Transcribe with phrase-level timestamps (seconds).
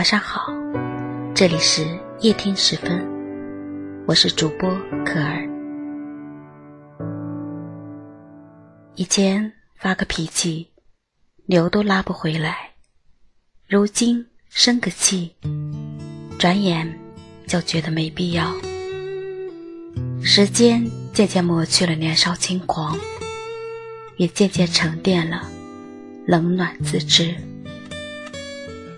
[0.00, 0.50] 晚上好，
[1.34, 1.86] 这里是
[2.20, 3.06] 夜听时分，
[4.06, 4.70] 我是主播
[5.04, 5.46] 可儿。
[8.94, 10.70] 以前发个脾气，
[11.44, 12.70] 牛都拉不回来，
[13.68, 15.36] 如今生个气，
[16.38, 16.98] 转眼
[17.46, 18.50] 就觉得没必要。
[20.22, 20.82] 时间
[21.12, 22.98] 渐渐抹去了年少轻狂，
[24.16, 25.46] 也渐渐沉淀了
[26.26, 27.36] 冷暖自知。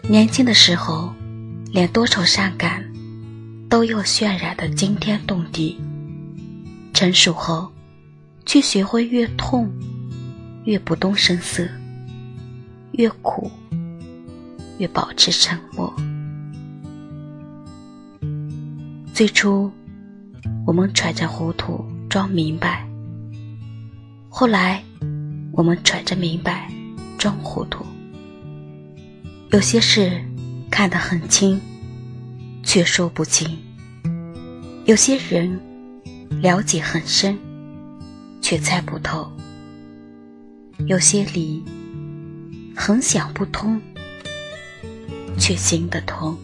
[0.09, 1.13] 年轻的时候，
[1.71, 2.85] 连多愁善感
[3.69, 5.77] 都要渲染的惊天动地；
[6.93, 7.71] 成熟后，
[8.45, 9.73] 却学会越痛
[10.65, 11.67] 越不动声色，
[12.93, 13.51] 越苦
[14.79, 15.93] 越保持沉默。
[19.15, 19.71] 最初，
[20.67, 22.85] 我们揣着糊涂装明白；
[24.29, 24.83] 后来，
[25.53, 26.69] 我们揣着明白
[27.17, 27.87] 装糊涂。
[29.53, 30.11] 有些事
[30.71, 31.61] 看得很清，
[32.65, 33.51] 却说不清；
[34.87, 35.61] 有些人
[36.41, 37.39] 了解很深，
[38.41, 39.31] 却猜不透；
[40.87, 41.63] 有些理
[42.75, 43.79] 很想不通，
[45.39, 46.35] 却行得通。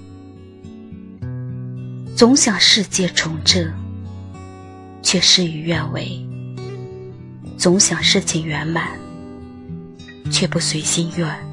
[2.15, 3.73] 总想世界重振，
[5.03, 6.23] 却事与愿违；
[7.57, 8.87] 总想事情圆满，
[10.31, 11.48] 却不随心愿。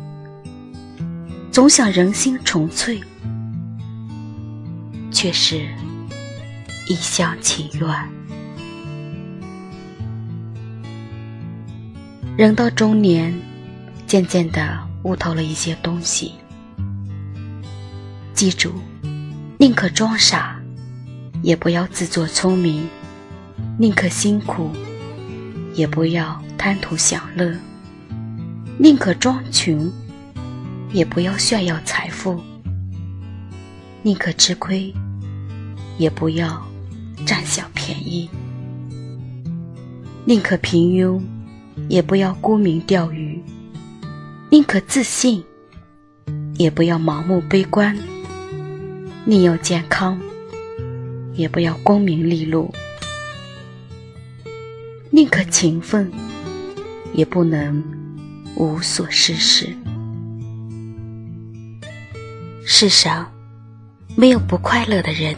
[1.55, 2.99] 总想人心纯粹，
[5.09, 5.65] 却是
[6.89, 7.89] 一厢情愿。
[12.35, 13.33] 人到中年，
[14.05, 16.33] 渐渐的悟透了一些东西。
[18.33, 18.73] 记住，
[19.57, 20.59] 宁可装傻，
[21.41, 22.81] 也不要自作聪明；
[23.79, 24.71] 宁可辛苦，
[25.73, 27.57] 也不要贪图享乐；
[28.77, 29.89] 宁可装穷。
[30.95, 32.39] 也不要炫耀财富，
[34.01, 34.93] 宁可吃亏，
[35.97, 36.65] 也不要
[37.25, 38.29] 占小便宜；
[40.23, 41.21] 宁可平庸，
[41.89, 43.37] 也不要沽名钓誉；
[44.49, 45.43] 宁可自信，
[46.53, 47.93] 也不要盲目悲观；
[49.25, 50.17] 宁要健康，
[51.33, 52.73] 也不要功名利禄；
[55.09, 56.09] 宁可勤奋，
[57.13, 57.83] 也不能
[58.55, 59.75] 无所事事。
[62.77, 63.31] 世上
[64.17, 65.33] 没有不快乐的人，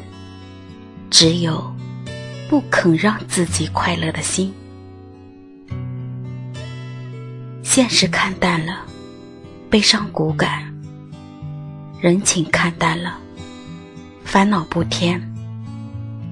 [1.12, 1.72] 只有
[2.50, 4.52] 不肯让自己快乐的心。
[7.62, 8.84] 现实看淡了，
[9.70, 10.64] 悲伤骨感；
[12.02, 13.20] 人情看淡了，
[14.26, 15.22] 烦恼不添；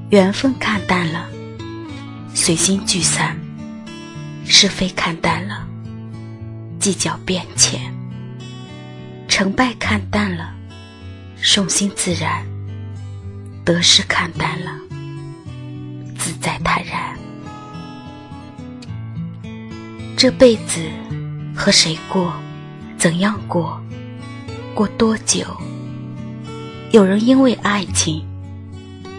[0.09, 1.29] 缘分看淡了，
[2.33, 3.35] 随心聚散；
[4.43, 5.67] 是非看淡了，
[6.79, 7.79] 计较变迁；
[9.27, 10.54] 成败看淡了。
[11.37, 12.45] 顺心自然，
[13.63, 14.71] 得失看淡了，
[16.17, 17.15] 自在坦然。
[20.17, 20.81] 这辈子
[21.55, 22.33] 和谁过，
[22.97, 23.79] 怎样过，
[24.73, 25.45] 过多久？
[26.91, 28.25] 有人因为爱情，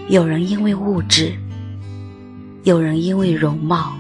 [0.09, 1.37] 有人因为物质，
[2.65, 3.97] 有人因为容貌，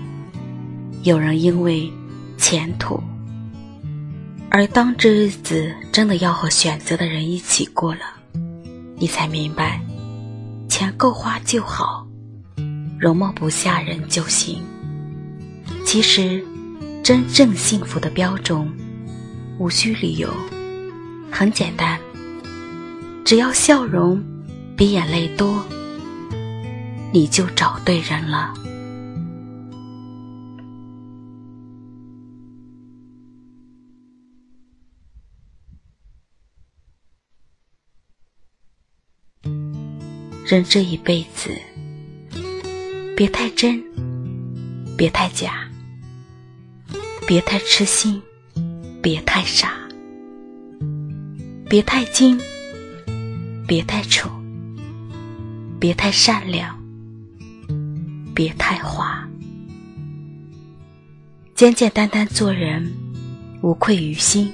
[1.02, 1.92] 有人因为
[2.36, 3.00] 前途。
[4.58, 8.00] 而当这日子真的要和选择的人一起过了。
[8.96, 9.78] 你才明白，
[10.66, 12.08] 钱够花就好，
[12.98, 14.64] 容貌不吓人就行。
[15.84, 16.42] 其实，
[17.04, 18.66] 真正幸福的标准，
[19.58, 20.30] 无需理由，
[21.30, 22.00] 很简单，
[23.26, 24.24] 只要笑容
[24.74, 25.62] 比眼泪多，
[27.12, 28.54] 你就找对人了。
[40.48, 41.50] 人这一辈子，
[43.16, 43.82] 别太真，
[44.96, 45.68] 别太假，
[47.26, 48.22] 别太痴心，
[49.02, 49.72] 别太傻，
[51.68, 52.38] 别太精，
[53.66, 54.30] 别太丑，
[55.80, 56.80] 别太善良，
[58.32, 59.28] 别太滑，
[61.56, 62.88] 简简单单做人，
[63.62, 64.46] 无愧于心；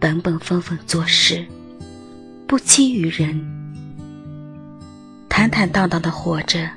[0.00, 1.44] 本本分分做事，
[2.46, 3.62] 不欺于人。
[5.36, 6.70] 坦坦荡荡的活着，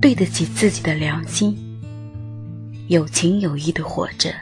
[0.00, 1.54] 对得起自己的良心；
[2.88, 4.34] 有情有义的活着，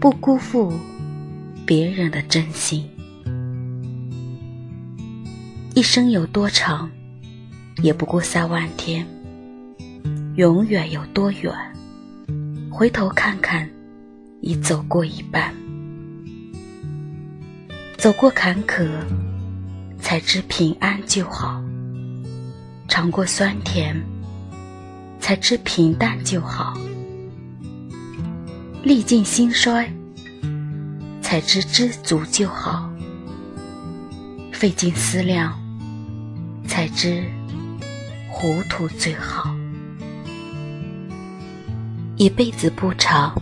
[0.00, 0.72] 不辜负
[1.66, 2.88] 别人的真心。
[5.74, 6.90] 一生有多长，
[7.82, 9.04] 也不过三万天；
[10.36, 11.52] 永远有多远，
[12.70, 13.68] 回头看看，
[14.40, 15.54] 已走过一半。
[17.98, 18.88] 走过坎坷，
[20.00, 21.62] 才知平安就好；
[22.88, 24.00] 尝过酸甜，
[25.18, 26.74] 才知平淡就好；
[28.82, 29.90] 历尽兴衰，
[31.22, 32.90] 才知知足就好；
[34.52, 35.58] 费尽思量，
[36.66, 37.24] 才知
[38.28, 39.54] 糊涂最好。
[42.16, 43.34] 一辈子不长，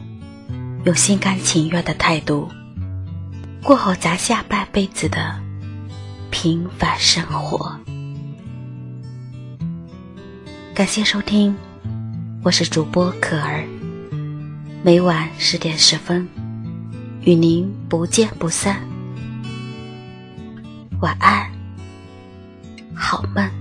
[0.85, 2.49] 用心甘情愿的态度。
[3.63, 5.39] 过好咱下半辈子的
[6.31, 7.77] 平凡生活。
[10.81, 11.55] 感谢收听，
[12.43, 13.62] 我是主播可儿。
[14.82, 16.27] 每晚十点十分，
[17.21, 18.81] 与您不见不散。
[21.03, 21.53] 晚安，
[22.94, 23.60] 好梦。